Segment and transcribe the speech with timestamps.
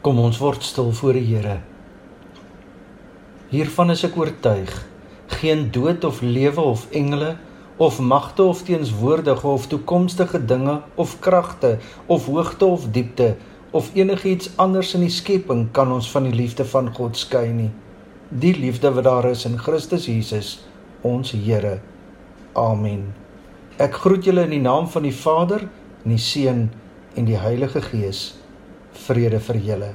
[0.00, 1.58] Kom ons word stil voor die Here.
[3.50, 4.70] Hiervan is ek oortuig,
[5.42, 7.34] geen dood of lewe of engele
[7.76, 11.74] of magte of teenswoordige of toekomstige dinge of kragte
[12.06, 13.34] of hoogte of diepte
[13.76, 17.70] of enigiets anders in die skepping kan ons van die liefde van God skei nie.
[18.32, 20.56] Die liefde wat daar is in Christus Jesus,
[21.04, 21.76] ons Here.
[22.56, 23.10] Amen.
[23.76, 25.68] Ek groet julle in die naam van die Vader,
[26.04, 26.70] en die Seun
[27.20, 28.39] en die Heilige Gees
[29.08, 29.90] vrede vir julle.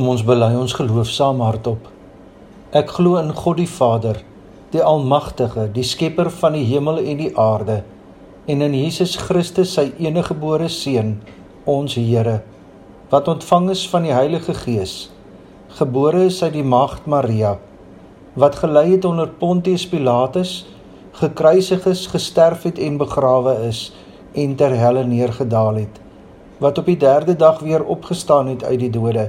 [0.00, 1.90] Kom ons bely ons geloof saam hardop.
[2.72, 4.22] Ek glo in God die Vader,
[4.72, 7.82] die Almagtige, die Skepper van die hemel en die aarde,
[8.48, 11.10] en in Jesus Christus, sy eniggebore Seun,
[11.68, 12.38] ons Here,
[13.12, 14.94] wat ontvang is van die Heilige Gees,
[15.76, 17.58] gebore is uit die Maagd Maria,
[18.40, 20.62] wat gelei het onder Pontius Pilatus,
[21.20, 23.90] gekruisig is, gesterf het en begrawe is
[24.32, 26.02] en ter helle neergedaal het,
[26.56, 29.28] wat op die 3de dag weer opgestaan het uit die dode,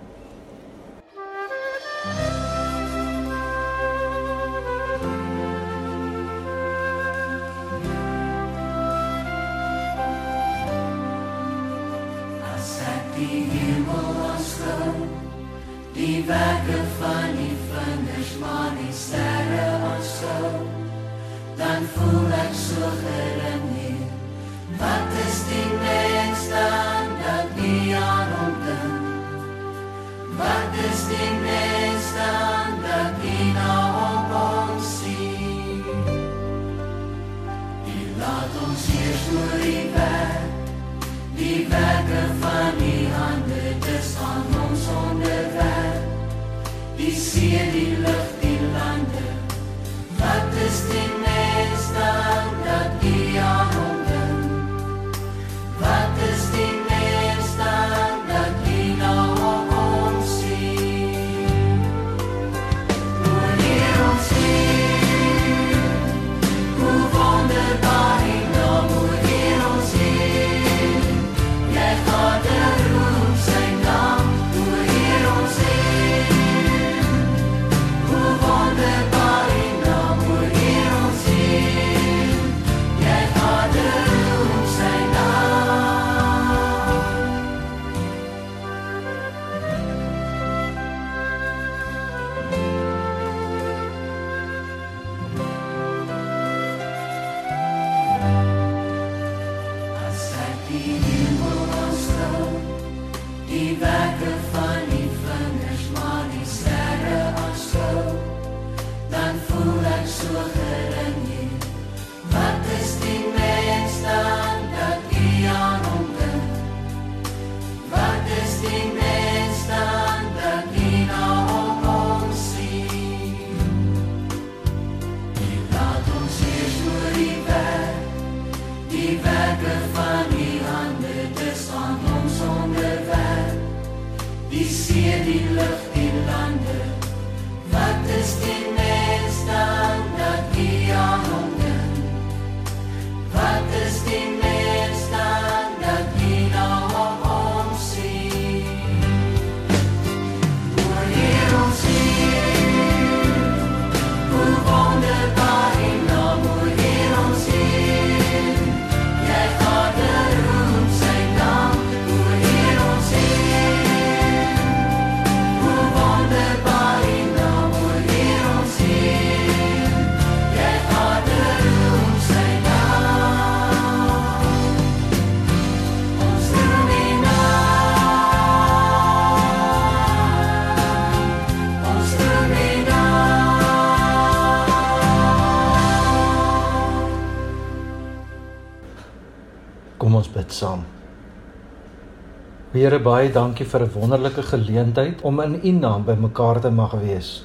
[192.81, 196.93] Here baie dankie vir 'n wonderlike geleentheid om in U naam by mekaar te mag
[197.01, 197.43] wees.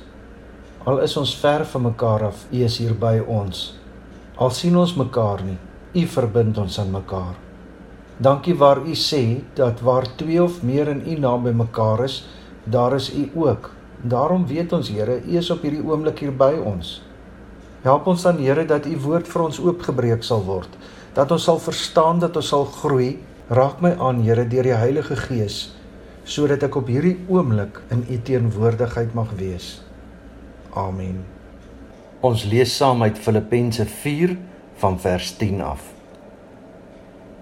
[0.86, 3.74] Al is ons ver van mekaar af, U is hier by ons.
[4.38, 5.58] Al sien ons mekaar nie,
[5.94, 7.34] U verbind ons aan mekaar.
[8.16, 12.24] Dankie waar U sê dat waar twee of meer in U naam by mekaar is,
[12.64, 13.70] daar is U ook.
[14.02, 17.02] Daarom weet ons Here, U is op hierdie oomblik hier by ons.
[17.82, 20.70] Help ons dan Here dat U woord vir ons oopgebreek sal word,
[21.12, 23.18] dat ons sal verstaan dat ons sal groei.
[23.46, 25.70] Raak my aan Here deur die Heilige Gees
[26.26, 29.84] sodat ek op hierdie oomblik in U teenwoordigheid mag wees.
[30.74, 31.20] Amen.
[32.26, 34.34] Ons lees saam uit Filippense 4
[34.82, 35.84] van vers 10 af.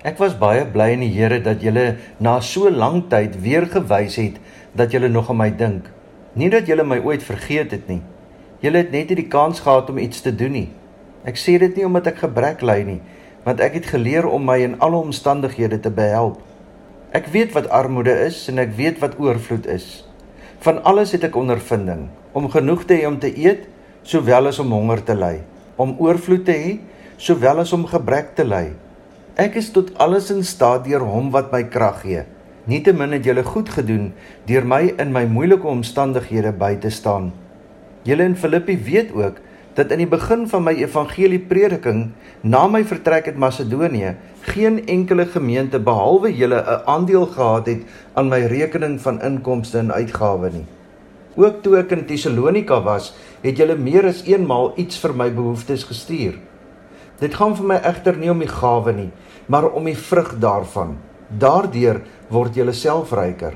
[0.04, 1.86] Ek was baie bly in die Here dat julle
[2.20, 4.36] na so lank tyd weer gewys het
[4.76, 5.88] dat julle nog aan my dink.
[6.36, 8.02] Nie dat julle my ooit vergeet het nie.
[8.60, 10.68] Julle het net nie die kans gehad om iets te doen nie.
[11.24, 13.00] Ek sê dit nie omdat ek gebrek ly nie,
[13.44, 16.40] want ek het geleer om my in alle omstandighede te behelp.
[17.14, 20.02] Ek weet wat armoede is en ek weet wat oorvloed is.
[20.64, 23.68] Van alles het ek ondervinding, om genoeg te hê om te eet,
[24.02, 25.36] sowel as om honger te ly,
[25.76, 26.72] om oorvloed te hê,
[27.20, 28.72] sowel as om gebrek te ly.
[29.40, 32.24] Ek is tot alles in staat deur hom wat my krag gee.
[32.70, 34.12] Nietemin het julle goed gedoen
[34.48, 37.32] deur my in my moeilike omstandighede by te staan.
[38.08, 39.40] Julle in Filippi weet ook
[39.74, 42.12] dat in die begin van my evangelieprediking
[42.42, 44.14] na my vertrek uit Macedonië
[44.54, 47.82] geen enkele gemeente behalwe julle 'n aandeel gehad het
[48.14, 50.66] aan my rekening van inkomste en uitgawes nie.
[51.34, 55.84] Ook toe ek in Tessalonika was, het julle meer as eenmaal iets vir my behoeftes
[55.84, 56.38] gestuur.
[57.18, 59.10] Dit gaan vir my egter nie om die gawe nie,
[59.46, 60.96] maar om die vrug daarvan.
[61.28, 63.54] Daardeur word julle self ryker.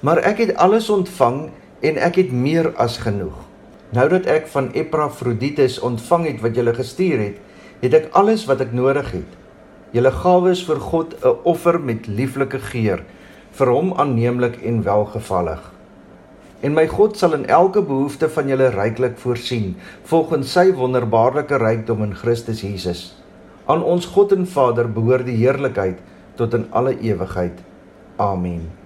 [0.00, 1.50] Maar ek het alles ontvang
[1.80, 3.47] en ek het meer as genoeg.
[3.96, 7.38] Nou dat ek van Epafroditus ontvang het wat julle gestuur het,
[7.80, 9.36] het ek alles wat ek nodig het.
[9.96, 13.00] Julle gawes vir God 'n offer met lieflike geur,
[13.50, 15.72] vir hom aanneemlik en welgevallig.
[16.60, 22.02] En my God sal in elke behoefte van julle ryklik voorsien, volgens sy wonderbaarlike rykdom
[22.02, 23.14] in Christus Jesus.
[23.66, 25.98] Aan ons God en Vader behoort die heerlikheid
[26.34, 27.62] tot in alle ewigheid.
[28.16, 28.77] Amen.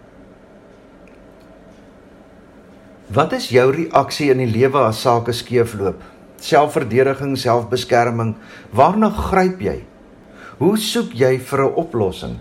[3.12, 5.98] Wat is jou reaksie in die lewe as sake skeefloop?
[6.40, 8.30] Selfverdediging, selfbeskerming,
[8.72, 9.74] waarna gryp jy?
[10.62, 12.38] Hoe soek jy vir 'n oplossing?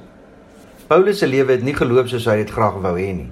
[0.87, 3.29] Paulus se lewe het nie geloop soos hy dit graag wou hê nie.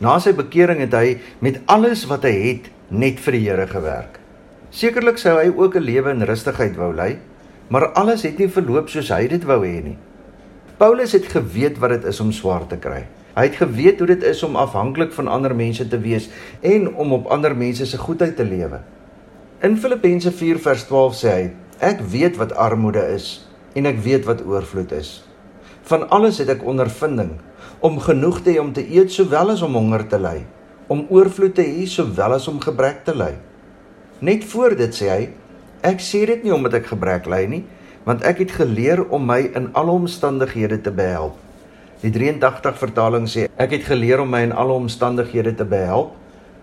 [0.00, 4.18] Na sy bekering het hy met alles wat hy het net vir die Here gewerk.
[4.70, 7.18] Sekerlik sou hy ook 'n lewe in rustigheid wou lei,
[7.68, 9.98] maar alles het nie verloop soos hy dit wou hê nie.
[10.78, 13.04] Paulus het geweet wat dit is om swaar te kry.
[13.34, 16.28] Hy het geweet hoe dit is om afhanklik van ander mense te wees
[16.66, 18.80] en om op ander mense se goedheid te lewe.
[19.62, 23.46] In Filippense 4 vers 12 sê hy: Ek weet wat armoede is
[23.78, 25.20] en ek weet wat oorvloed is.
[25.86, 27.36] Van alles het ek ondervinding
[27.80, 30.40] om genoeg te hê om te eet sowel as om honger te ly,
[30.88, 33.34] om oorvloed te hê sowel as om gebrek te ly.
[34.20, 35.28] Net voor dit sê hy:
[35.86, 37.62] Ek sê dit nie omdat ek gebrek ly nie,
[38.04, 41.38] want ek het geleer om my in alle omstandighede te behelp.
[42.00, 46.14] Die 83 vertaling sê ek het geleer om my in alle omstandighede te behelp.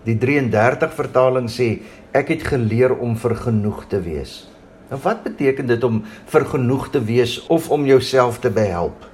[0.02, 1.68] Die 33 vertaling sê
[2.16, 4.48] ek het geleer om vergenoeg te wees.
[4.90, 6.00] Nou wat beteken dit om
[6.32, 9.06] vergenoeg te wees of om jouself te behelp?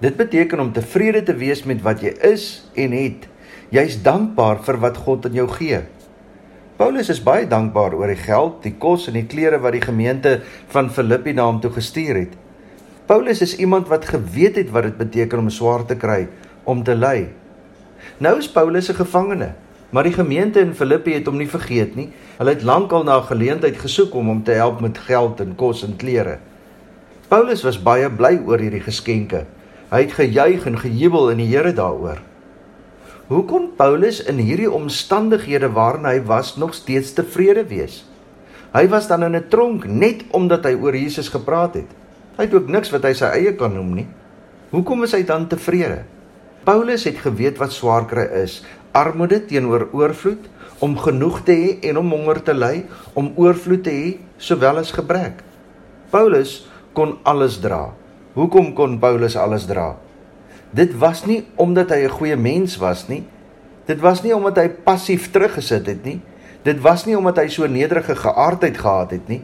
[0.00, 3.28] Dit beteken om tevrede te wees met wat jy is en het.
[3.74, 5.82] Jy's dankbaar vir wat God aan jou gee.
[6.80, 10.38] Paulus is baie dankbaar oor die geld, die kos en die klere wat die gemeente
[10.72, 12.36] van Filippi na hom toe gestuur het.
[13.06, 16.26] Paulus is iemand wat geweet het wat dit beteken om swaar te kry,
[16.66, 17.28] om te ly.
[18.18, 19.54] Nou is Paulus 'n gevangene,
[19.90, 22.10] maar die gemeente in Filippi het hom nie vergeet nie.
[22.38, 25.84] Hulle het lankal na 'n geleentheid gesoek om hom te help met geld en kos
[25.84, 26.38] en klere.
[27.28, 29.46] Paulus was baie bly oor hierdie geskenke.
[29.90, 32.18] Hy het gejuig en gejubel in die Here daaroor.
[33.26, 38.04] Hoe kon Paulus in hierdie omstandighede waarin hy was nog steeds tevrede wees?
[38.72, 42.05] Hy was dan in 'n tronk net omdat hy oor Jesus gepraat het.
[42.36, 44.06] Hy het ook niks wat hy sy eie kan noem nie.
[44.68, 46.02] Hoekom is hy dan tevrede?
[46.68, 48.58] Paulus het geweet wat swaar kry is,
[48.92, 50.50] armoede teenoor oorvloed,
[50.84, 52.82] om genoeg te hê en om honger te ly,
[53.16, 55.40] om oorvloed te hê sowel as gebrek.
[56.12, 57.94] Paulus kon alles dra.
[58.36, 59.94] Hoekom kon Paulus alles dra?
[60.76, 63.24] Dit was nie omdat hy 'n goeie mens was nie.
[63.86, 66.20] Dit was nie omdat hy passief teruggesit het nie.
[66.62, 69.42] Dit was nie omdat hy so nederige geaardheid gehad het nie.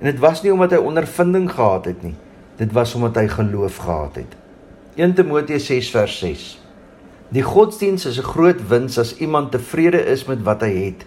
[0.00, 2.14] En dit was nie omdat hy ondervinding gehad het nie.
[2.60, 4.34] Dit was omdat hy geloof gehad het.
[5.00, 6.42] 1 Timoteus 6 vers 6.
[7.32, 11.06] Die godsdiens is 'n groot wins as iemand tevrede is met wat hy het.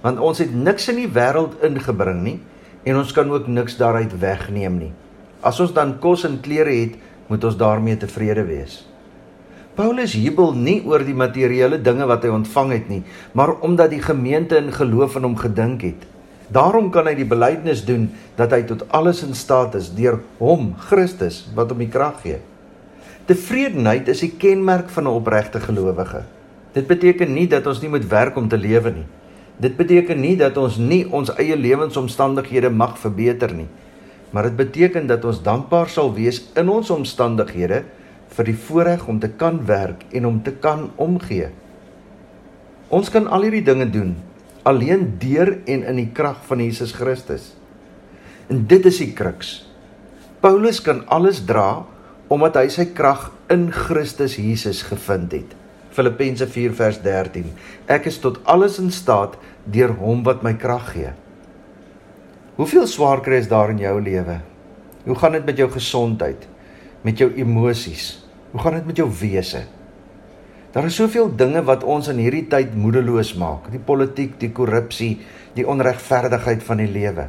[0.00, 2.40] Want ons het niks in die wêreld ingebring nie
[2.82, 4.92] en ons kan ook niks daaruit wegneem nie.
[5.40, 6.94] As ons dan kos en klere het,
[7.26, 8.88] moet ons daarmee tevrede wees.
[9.74, 13.02] Paulus jubel nie oor die materiële dinge wat hy ontvang het nie,
[13.32, 16.06] maar omdat die gemeente in geloof in hom gedink het.
[16.48, 20.72] Daarom kan hy die belydenis doen dat hy tot alles in staat is deur hom,
[20.88, 22.40] Christus, wat hom die krag gee.
[23.28, 26.24] Tevredenheid is die kenmerk van 'n opregte gelowige.
[26.72, 29.06] Dit beteken nie dat ons nie moet werk om te lewe nie.
[29.60, 33.68] Dit beteken nie dat ons nie ons eie lewensomstandighede mag verbeter nie.
[34.30, 37.84] Maar dit beteken dat ons dankbaar sal wees in ons omstandighede
[38.28, 41.48] vir die voorreg om te kan werk en om te kan omgee.
[42.88, 44.16] Ons kan al hierdie dinge doen
[44.68, 47.54] alleen deur en in die krag van Jesus Christus.
[48.52, 49.62] En dit is die kruks.
[50.44, 51.86] Paulus kan alles dra
[52.28, 55.54] omdat hy sy krag in Christus Jesus gevind het.
[55.96, 57.48] Filippense 4 vers 13.
[57.88, 61.14] Ek is tot alles in staat deur hom wat my krag gee.
[62.58, 64.36] Hoeveel swaar kry is daar in jou lewe?
[65.06, 66.44] Hoe gaan dit met jou gesondheid?
[67.06, 68.18] Met jou emosies?
[68.52, 69.64] Hoe gaan dit met jou wese?
[70.72, 73.70] Daar is soveel dinge wat ons in hierdie tyd moedeloos maak.
[73.72, 75.14] Die politiek, die korrupsie,
[75.56, 77.28] die onregverdigheid van die lewe.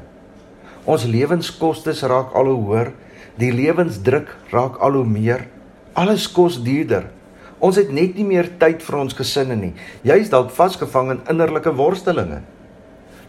[0.89, 2.91] Ons lewenskoste raak al hoe hoër,
[3.39, 5.47] die lewensdruk raak al hoe meer.
[5.95, 7.07] Alles kos duurder.
[7.63, 9.73] Ons het net nie meer tyd vir ons gesinne nie.
[10.03, 12.41] Jy's dalk vasgevang in innerlike worstelinge.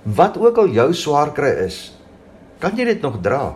[0.02, 1.90] Wat ook al jou swaar kry is,
[2.62, 3.54] kan jy dit nog dra?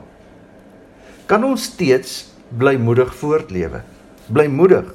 [1.26, 3.82] Kan ons steeds blymoedig voortlewe?
[4.28, 4.90] Blymoedig.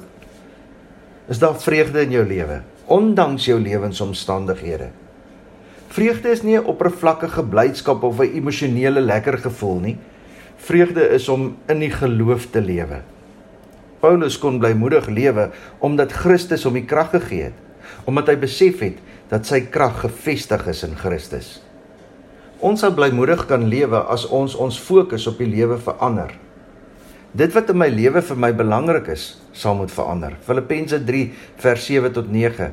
[1.30, 4.88] Is daar vreugde in jou lewe ondanks jou lewensomstandighede?
[5.94, 9.96] Vreugde is nie 'n oppervlakkige blydskap of 'n emosionele lekker gevoel nie.
[10.56, 13.02] Vreugde is om in die geloof te lewe.
[14.00, 17.58] Paulus kon blymoedig lewe omdat Christus hom die krag gegee het,
[18.04, 21.62] omdat hy besef het dat sy krag gefestig is in Christus.
[22.58, 26.30] Ons sal blymoedig kan lewe as ons ons fokus op die lewe verander.
[27.30, 30.34] Dit wat in my lewe vir my belangrik is, sal moet verander.
[30.42, 31.28] Filippense 3
[31.62, 32.72] vers 7 tot 9.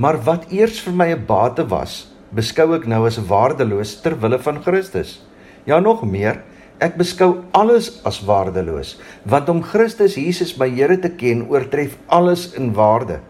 [0.00, 4.38] Maar wat eers vir my 'n bate was, beskou ek nou as waardeloos ter wille
[4.38, 5.20] van Christus.
[5.66, 6.40] Ja nog meer,
[6.82, 12.52] Ek beskou alles as waardeloos, want om Christus Jesus my Here te ken oortref alles
[12.58, 13.20] in waarde.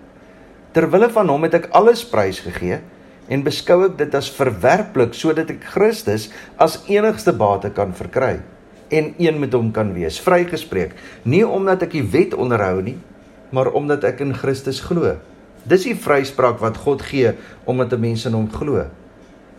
[0.72, 2.80] Terwille van hom het ek alles prys gegee
[3.28, 8.40] en beskou ek dit as verwerplik sodat ek Christus as enigste bate kan verkry
[8.88, 12.98] en een met hom kan wees, vrygespreek, nie omdat ek die wet onderhou nie,
[13.50, 15.16] maar omdat ek in Christus glo.
[15.64, 17.32] Dis die vryspraak wat God gee
[17.64, 18.84] omdat 'n mens in hom glo.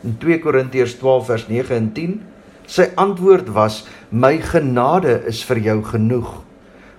[0.04, 2.22] In 2 Korintiërs 12 vers 9 en 10
[2.66, 6.42] Sy antwoord was: "My genade is vir jou genoeg.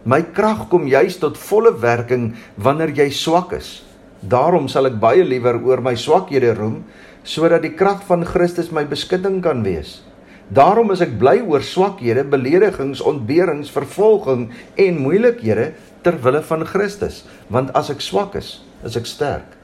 [0.04, 3.82] My krag kom juis tot volle werking wanneer jy swak is.
[4.22, 6.84] Daarom sal ek baie liewer oor my swakhede roem,
[7.24, 10.02] sodat die krag van Christus my beskutting kan wees.
[10.46, 14.46] Daarom is ek bly oor swakhede, beledigings, ontberings, vervolging
[14.78, 15.72] en moeilikhede
[16.06, 19.56] ter wille van Christus, want as ek swak is, is ek sterk."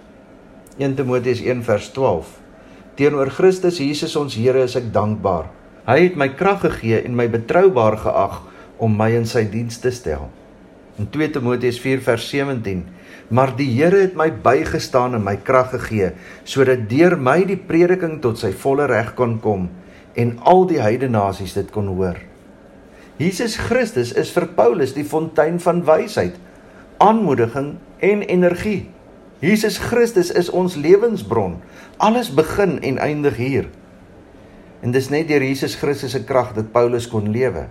[0.83, 2.41] 1 Timoteus 1:12
[2.99, 5.53] Teenoor Christus Jesus ons Here is ek dankbaar.
[5.87, 8.41] Hy het my krag gegee en my betroubaar geag
[8.83, 10.27] om my in sy diens te stel.
[10.99, 12.83] In 2 Timoteus 4 vers 17:
[13.31, 16.11] Maar die Here het my bygestaan en my krag gegee
[16.45, 19.71] sodat deur my die prediking tot sy volle reg kon kom
[20.15, 22.19] en al die heidene nasies dit kon hoor.
[23.21, 26.35] Jesus Christus is vir Paulus die fontein van wysheid,
[27.03, 28.89] aanmoediging en energie.
[29.43, 31.59] Jesus Christus is ons lewensbron.
[31.99, 33.69] Alles begin en eindig hier.
[34.83, 37.69] En dis net deur Jesus Christus se krag dat Paulus kon lewe.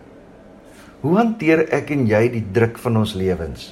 [1.01, 3.71] Hoe hanteer ek en jy die druk van ons lewens?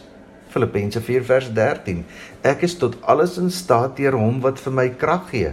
[0.50, 2.02] Filippense 4 vers 13.
[2.42, 5.52] Ek is tot alles in staat deur hom wat vir my krag gee.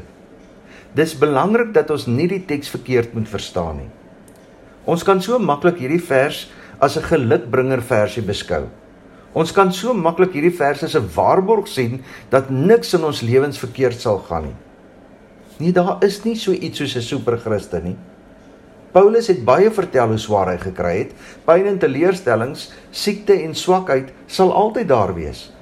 [0.96, 3.90] Dis belangrik dat ons nie die teks verkeerd moet verstaan nie.
[4.88, 6.46] Ons kan so maklik hierdie vers
[6.80, 8.68] as 'n gelukbringer versie beskou.
[9.34, 13.58] Ons kan so maklik hierdie vers as 'n waarborg sien dat niks in ons lewens
[13.58, 14.56] verkeerd sal gaan nie.
[15.58, 17.96] Nee, daar is nie so iets soos 'n superchristen nie.
[18.92, 21.12] Paulus het baie vertel hoe swaar hy gekry het.
[21.44, 25.52] Pyn en teleurstellings, siekte en swakheid sal altyd daar wees.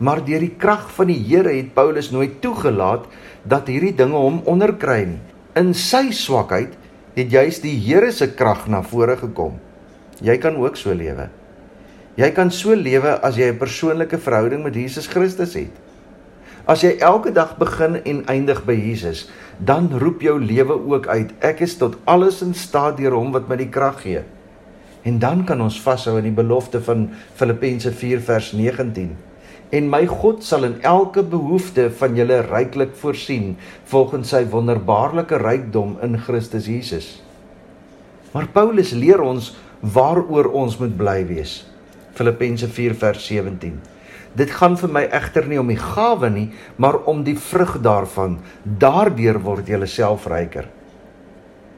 [0.00, 3.04] Maar deur die krag van die Here het Paulus nooit toegelaat
[3.44, 5.20] dat hierdie dinge hom onderkry nie.
[5.58, 6.76] In sy swakheid
[7.16, 9.58] het juis die Here se krag na vore gekom.
[10.24, 11.28] Jy kan ook so lewe.
[12.16, 15.72] Jy kan so lewe as jy 'n persoonlike verhouding met Jesus Christus het.
[16.66, 19.28] As jy elke dag begin en eindig by Jesus,
[19.58, 23.48] dan roep jou lewe ook uit: Ek is tot alles in staat deur hom wat
[23.48, 24.22] my die krag gee.
[25.02, 29.29] En dan kan ons vashou aan die belofte van Filippense 4 vers 19.
[29.70, 33.52] En my God sal in elke behoefte van julle ryklik voorsien
[33.90, 37.20] volgens sy wonderbaarlike rykdom in Christus Jesus.
[38.34, 41.60] Maar Paulus leer ons waaroor ons moet bly wees.
[42.18, 43.78] Filippense 4 vers 17.
[44.34, 48.38] Dit gaan vir my egter nie om die gawe nie, maar om die vrug daarvan.
[48.62, 50.66] Daardeur word jy self ryker.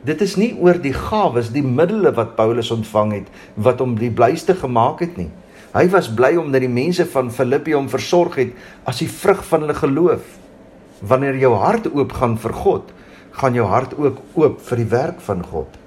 [0.02, 4.10] Dit is nie oor die gawes, die middele wat Paulus ontvang het wat hom die
[4.10, 5.30] blyste gemaak het nie.
[5.72, 8.56] Hy was bly omdat die mense van Filippi hom versorg het
[8.88, 10.24] as die vrug van hulle geloof.
[11.00, 12.90] Wanneer jou hart oop gaan vir God,
[13.40, 15.78] gaan jou hart ook oop vir die werk van God.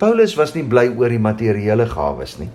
[0.00, 2.48] Paulus was nie bly oor die materiële gawes nie.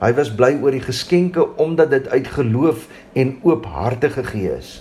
[0.00, 4.80] Hy was bly oor die geskenke omdat dit uit geloof en oop harte gegee is.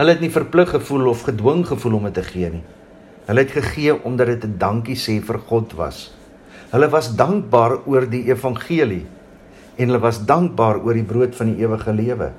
[0.00, 2.64] Hulle het nie verplig gevoel of gedwing gevoel om dit te gee nie.
[3.28, 6.10] Hulle het gegee omdat dit 'n dankie sê vir God was.
[6.72, 9.06] Hulle was dankbaar oor die evangelie
[9.80, 12.30] en hulle was dankbaar oor die brood van die ewige lewe.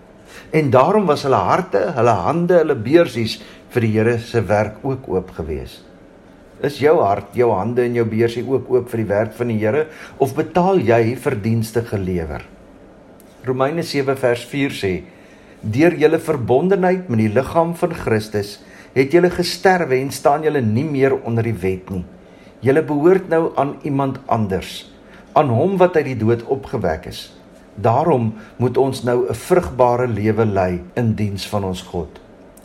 [0.54, 3.40] En daarom was hulle harte, hulle hande, hulle beursies
[3.74, 5.80] vir die Here se werk ook oop gewees.
[6.62, 9.58] Is jou hart, jou hande en jou beursie ook oop vir die werk van die
[9.58, 9.88] Here
[10.22, 12.46] of betaal jy verdienste gelewer?
[13.48, 14.94] Romeine 7 vers 4 sê:
[15.62, 18.60] Deur julle verbondenheid met die liggaam van Christus
[18.94, 22.06] het julle gesterwe en staan julle nie meer onder die wet nie.
[22.62, 24.91] Julle behoort nou aan iemand anders
[25.34, 27.30] aan hom wat uit die dood opgewek is.
[27.76, 32.20] Daarom moet ons nou 'n vrugbare lewe lei in diens van ons God.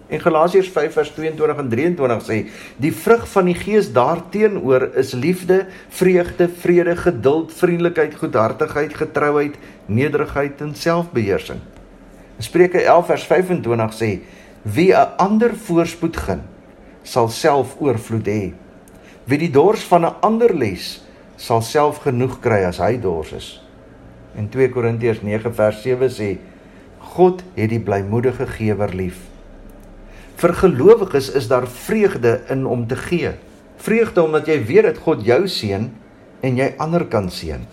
[0.06, 5.12] En Galasiërs 5 vers 22 en 23 sê: "Die vrug van die Gees daarteenoor is
[5.12, 9.54] liefde, vreugde, vrede, geduld, vriendelikheid, goedhartigheid, getrouheid,
[9.86, 11.58] nederigheid en selfbeheersing."
[12.38, 14.20] Spreuke 11 vers 25 sê:
[14.62, 16.42] "Wie 'n ander voorspoed gun,
[17.06, 18.52] sal self oorvloed hê.
[19.26, 21.02] Wie die dors van 'n ander les,
[21.36, 23.48] sal self genoeg kry as hy dors is.
[24.36, 26.30] En 2 Korintiërs 9 vers 7 sê
[27.16, 29.22] God het die blymoedige gewer lief.
[30.36, 33.32] Vir gelowiges is daar vreugde in om te gee.
[33.80, 35.88] Vreugde omdat jy weet dat God jou seën
[36.44, 37.64] en jy ander kan seën.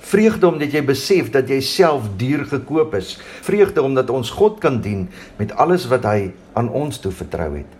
[0.00, 3.18] Vreugde omdat jy besef dat jy self duur gekoop is.
[3.44, 7.76] Vreugde omdat ons God kan dien met alles wat hy aan ons toe vertrou het.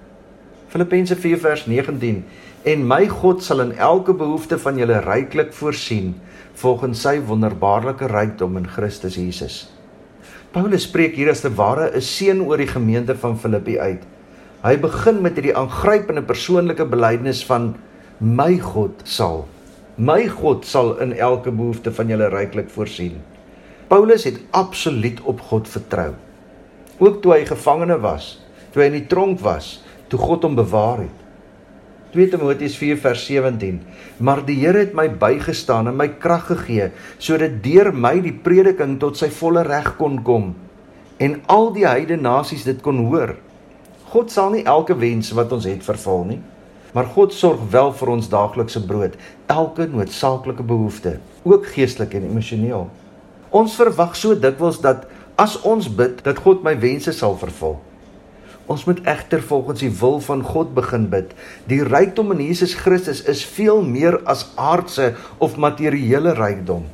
[0.70, 2.20] Filippense 4 vers 19
[2.64, 6.14] en my God sal in elke behoefte van julle ryklik voorsien
[6.60, 9.70] volgens sy wonderbaarlike rykdom in Christus Jesus.
[10.52, 14.02] Paulus spreek hier as te ware 'n seën oor die gemeente van Filippi uit.
[14.62, 17.74] Hy begin met hierdie aangrypende persoonlike belydenis van
[18.20, 19.46] my God sal
[20.00, 23.18] my God sal in elke behoefte van julle ryklik voorsien.
[23.92, 26.14] Paulus het absoluut op God vertrou.
[26.98, 28.38] Ook toe hy gevangene was,
[28.72, 31.19] toe hy in die tronk was, toe God hom bewaar het.
[32.14, 33.82] 2 Timoteus 4 vers 17
[34.18, 38.98] Maar die Here het my bygestaan en my krag gegee sodat deur my die prediking
[39.02, 40.52] tot sy volle reg kon kom
[41.20, 43.34] en al die heidene nasies dit kon hoor.
[44.10, 46.38] God sal nie elke wens wat ons het vervul nie,
[46.96, 49.18] maar God sorg wel vir ons daaglikse brood,
[49.52, 52.88] elke noodsaaklike behoefte, ook geestelik en emosioneel.
[53.54, 55.04] Ons verwag so dikwels dat
[55.40, 57.78] as ons bid, dat God my wense sal vervul.
[58.70, 61.32] Ons moet egter volgens die wil van God begin bid.
[61.66, 66.86] Die rykdom in Jesus Christus is veel meer as aardse of materiële rykdom.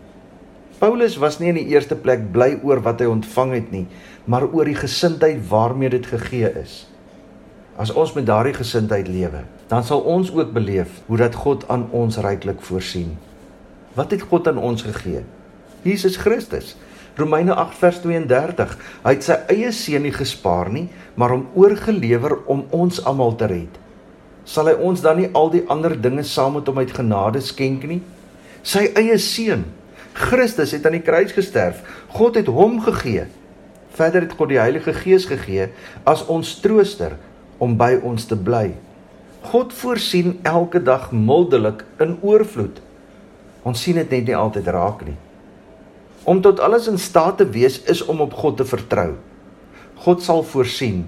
[0.81, 3.85] Paulus was nie in die eerste plek bly oor wat hy ontvang het nie,
[4.25, 6.85] maar oor die gesindheid waarmee dit gegee is.
[7.77, 11.89] As ons met daardie gesindheid lewe, dan sal ons ook beleef hoe dat God aan
[11.93, 13.17] ons ryklik voorsien.
[13.97, 15.25] Wat het God aan ons gegee?
[15.85, 16.75] Jesus Christus.
[17.17, 18.77] Romeine 8 vers 32.
[19.05, 23.49] Hy het sy eie seun nie gespaar nie, maar hom oorgelewer om ons almal te
[23.49, 23.81] red.
[24.47, 27.89] Sal hy ons dan nie al die ander dinge saam met hom uit genade skenk
[27.89, 28.03] nie?
[28.67, 29.65] Sy eie seun,
[30.17, 31.83] Christus het aan die kruis gesterf.
[32.13, 33.27] God het hom gegee.
[33.97, 35.71] Verder het God die Heilige Gees gegee
[36.09, 37.17] as ons trooster
[37.59, 38.71] om by ons te bly.
[39.53, 42.81] God voorsien elke dag mildelik in oorvloed.
[43.65, 45.17] Ons sien dit net nie altyd raak nie.
[46.27, 49.15] Om tot alles in staat te wees is om op God te vertrou.
[50.03, 51.05] God sal voorsien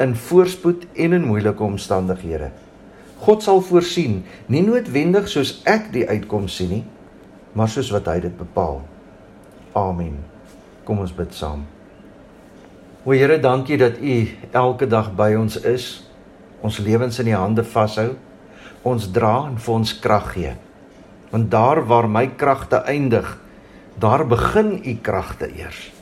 [0.00, 2.48] in voorspoed en in moeilike omstandighede.
[3.22, 6.82] God sal voorsien, nie noodwendig soos ek die uitkoms sien nie,
[7.54, 8.80] maar soos wat hy dit bepaal.
[9.78, 10.16] Amen.
[10.88, 11.62] Kom ons bid saam.
[13.04, 14.16] O Here, dankie dat U
[14.54, 15.86] elke dag by ons is.
[16.62, 18.12] Ons lewens in U hande vashou.
[18.86, 20.56] Ons dra en vir ons krag gee.
[21.30, 23.26] Want daar waar my kragte eindig,
[23.98, 25.92] daar begin u kragte eers.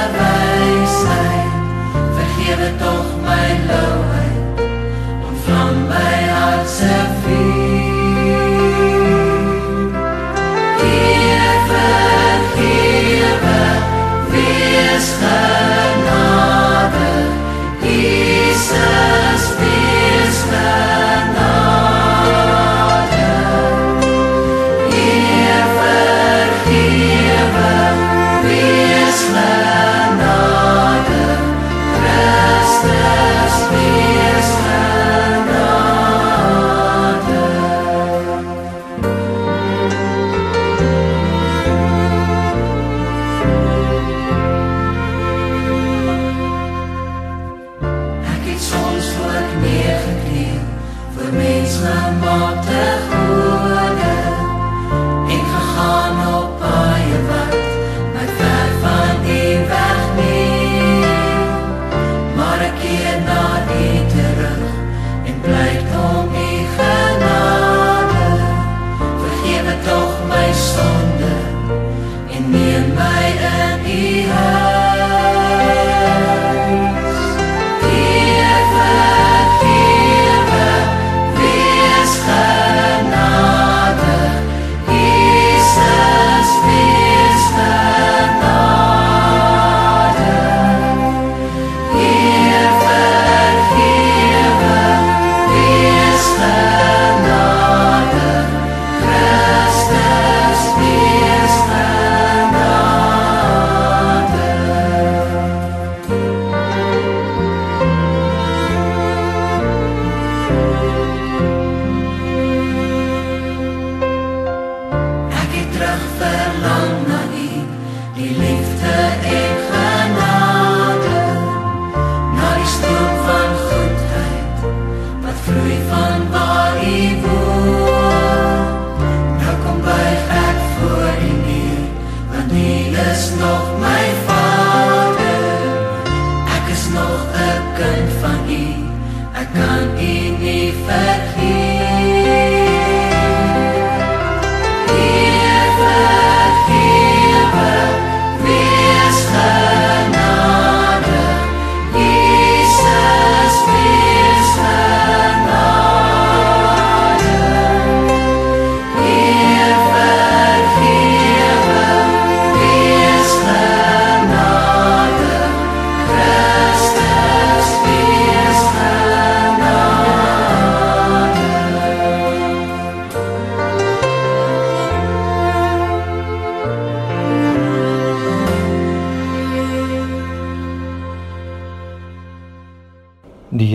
[116.19, 117.14] het